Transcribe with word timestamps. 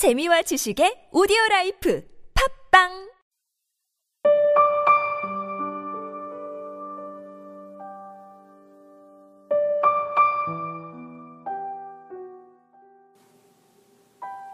재미와 0.00 0.40
지식의 0.40 1.10
오디오 1.12 1.36
라이프 1.50 2.02
팝빵! 2.72 3.10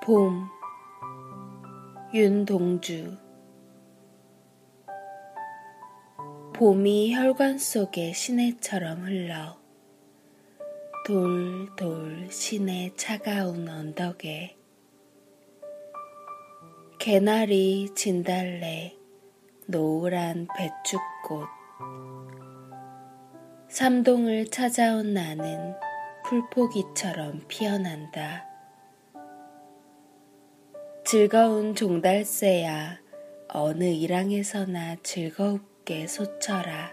봄 0.02 0.48
윤동주. 2.12 3.16
봄이 6.54 7.14
혈관 7.14 7.58
속에 7.58 8.12
시내처럼 8.12 9.04
흘러 9.06 9.56
돌돌 11.06 12.32
시내 12.32 12.90
차가운 12.96 13.68
언덕에 13.68 14.55
개나리 17.06 17.88
진달래 17.94 18.92
노란 19.66 20.48
배춧꽃 20.56 21.46
삼동을 23.68 24.46
찾아온 24.46 25.14
나는 25.14 25.76
풀포기처럼 26.24 27.44
피어난다. 27.46 28.44
즐거운 31.04 31.76
종달새야 31.76 32.98
어느 33.50 33.84
일항에서나 33.84 34.96
즐겁게 35.04 36.08
솟쳐라. 36.08 36.90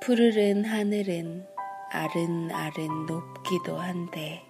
푸르른 0.00 0.64
하늘은 0.64 1.46
아른아른 1.92 3.06
높기도 3.06 3.76
한데 3.76 4.49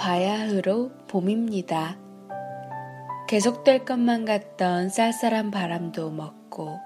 바야흐로 0.00 0.92
봄입니다. 1.08 1.98
계속될 3.28 3.84
것만 3.84 4.24
같던 4.24 4.88
쌀쌀한 4.88 5.50
바람도 5.50 6.10
먹고 6.10 6.78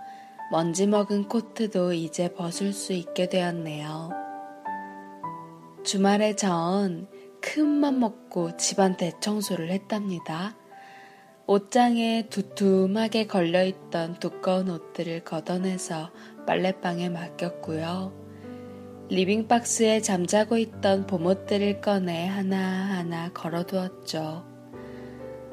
먼지 0.50 0.88
먹은 0.88 1.28
코트도 1.28 1.92
이제 1.92 2.34
벗을 2.34 2.72
수 2.72 2.92
있게 2.92 3.28
되었네요. 3.28 4.10
주말에 5.84 6.34
전 6.34 7.06
큰맘 7.40 8.00
먹고 8.00 8.56
집안 8.56 8.96
대청소를 8.96 9.70
했답니다. 9.70 10.56
옷장에 11.46 12.26
두툼하게 12.30 13.28
걸려있던 13.28 14.18
두꺼운 14.18 14.68
옷들을 14.68 15.22
걷어내서 15.22 16.10
빨래방에 16.48 17.10
맡겼고요. 17.10 18.23
리빙박스에 19.10 20.00
잠자고 20.00 20.56
있던 20.56 21.06
봄옷들을 21.06 21.82
꺼내 21.82 22.26
하나하나 22.26 23.30
걸어두었죠. 23.32 24.44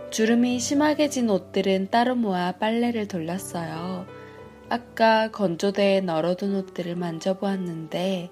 주름이 0.09 0.59
심하게 0.59 1.09
진 1.09 1.29
옷들은 1.29 1.89
따로 1.89 2.15
모아 2.15 2.53
빨래를 2.53 3.07
돌렸어요. 3.09 4.05
아까 4.69 5.31
건조대에 5.31 5.99
널어둔 5.99 6.55
옷들을 6.55 6.95
만져보았는데 6.95 8.29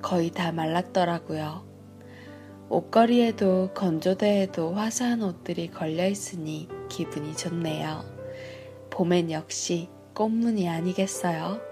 거의 0.00 0.30
다 0.30 0.52
말랐더라고요. 0.52 1.66
옷걸이에도 2.70 3.74
건조대에도 3.74 4.72
화사한 4.72 5.22
옷들이 5.22 5.68
걸려 5.68 6.06
있으니 6.06 6.66
기분이 6.88 7.36
좋네요. 7.36 8.04
봄엔 8.88 9.30
역시 9.30 9.90
꽃무늬 10.14 10.66
아니겠어요? 10.68 11.71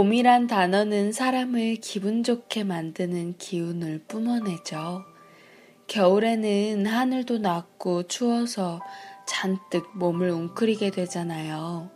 봄이란 0.00 0.46
단어는 0.46 1.12
사람을 1.12 1.76
기분 1.82 2.24
좋게 2.24 2.64
만드는 2.64 3.36
기운을 3.36 4.04
뿜어내죠. 4.08 5.04
겨울에는 5.88 6.86
하늘도 6.86 7.36
낮고 7.36 8.04
추워서 8.04 8.80
잔뜩 9.26 9.90
몸을 9.98 10.30
웅크리게 10.30 10.90
되잖아요. 10.90 11.90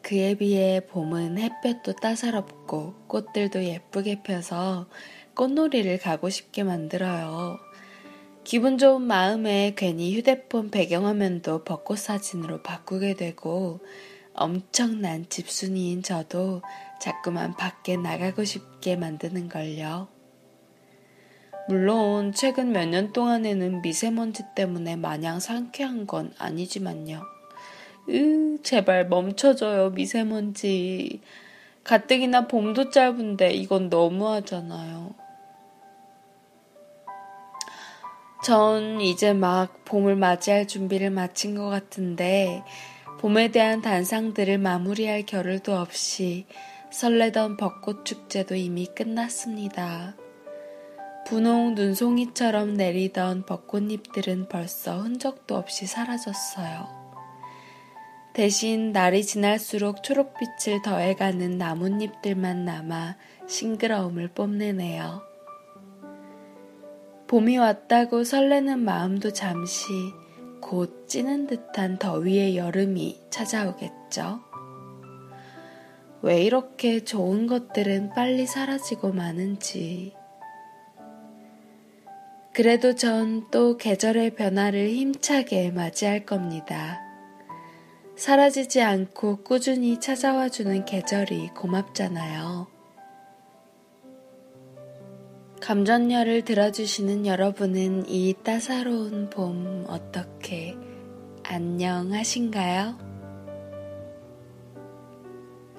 그에 0.00 0.36
비해 0.36 0.78
봄은 0.86 1.38
햇볕도 1.38 1.94
따사롭고 1.94 2.94
꽃들도 3.08 3.64
예쁘게 3.64 4.22
펴서 4.22 4.86
꽃놀이를 5.34 5.98
가고 5.98 6.30
싶게 6.30 6.62
만들어요. 6.62 7.58
기분 8.44 8.78
좋은 8.78 9.02
마음에 9.02 9.74
괜히 9.76 10.16
휴대폰 10.16 10.70
배경화면도 10.70 11.64
벚꽃 11.64 11.98
사진으로 11.98 12.62
바꾸게 12.62 13.14
되고 13.14 13.80
엄청난 14.34 15.28
집순이인 15.28 16.02
저도 16.02 16.62
자꾸만 17.02 17.56
밖에 17.56 17.96
나가고 17.96 18.44
싶게 18.44 18.94
만드는 18.94 19.48
걸요. 19.48 20.06
물론 21.68 22.32
최근 22.32 22.70
몇 22.70 22.86
년 22.86 23.12
동안에는 23.12 23.82
미세먼지 23.82 24.44
때문에 24.54 24.94
마냥 24.94 25.40
상쾌한 25.40 26.06
건 26.06 26.32
아니지만요. 26.38 27.22
으, 28.08 28.58
제발 28.62 29.08
멈춰줘요, 29.08 29.90
미세먼지. 29.90 31.20
가뜩이나 31.82 32.46
봄도 32.46 32.90
짧은데 32.90 33.50
이건 33.50 33.88
너무하잖아요. 33.88 35.12
전 38.44 39.00
이제 39.00 39.32
막 39.32 39.84
봄을 39.84 40.14
맞이할 40.14 40.68
준비를 40.68 41.10
마친 41.10 41.56
것 41.56 41.68
같은데 41.68 42.62
봄에 43.18 43.48
대한 43.48 43.82
단상들을 43.82 44.58
마무리할 44.58 45.26
겨를도 45.26 45.76
없이 45.76 46.46
설레던 46.92 47.56
벚꽃 47.56 48.04
축제도 48.04 48.54
이미 48.54 48.86
끝났습니다. 48.86 50.14
분홍 51.26 51.74
눈송이처럼 51.74 52.74
내리던 52.74 53.46
벚꽃잎들은 53.46 54.48
벌써 54.48 55.00
흔적도 55.00 55.56
없이 55.56 55.86
사라졌어요. 55.86 57.02
대신 58.34 58.92
날이 58.92 59.24
지날수록 59.24 60.02
초록빛을 60.02 60.82
더해가는 60.84 61.56
나뭇잎들만 61.56 62.66
남아 62.66 63.16
싱그러움을 63.48 64.28
뽐내네요. 64.28 65.22
봄이 67.26 67.56
왔다고 67.56 68.24
설레는 68.24 68.80
마음도 68.80 69.32
잠시 69.32 69.90
곧 70.60 71.08
찌는 71.08 71.46
듯한 71.46 71.98
더위의 71.98 72.58
여름이 72.58 73.22
찾아오겠죠. 73.30 74.51
왜 76.22 76.42
이렇게 76.42 77.04
좋은 77.04 77.46
것들은 77.46 78.10
빨리 78.14 78.46
사라지고 78.46 79.12
마는지. 79.12 80.14
그래도 82.54 82.94
전 82.94 83.50
또 83.50 83.76
계절의 83.76 84.34
변화를 84.34 84.90
힘차게 84.90 85.70
맞이할 85.72 86.24
겁니다. 86.24 87.00
사라지지 88.16 88.82
않고 88.82 89.42
꾸준히 89.42 90.00
찾아와 90.00 90.48
주는 90.48 90.84
계절이 90.84 91.50
고맙잖아요. 91.54 92.66
감전녀를 95.60 96.44
들어주시는 96.44 97.26
여러분은 97.26 98.08
이 98.08 98.34
따사로운 98.42 99.30
봄 99.30 99.84
어떻게 99.88 100.76
안녕하신가요? 101.44 103.11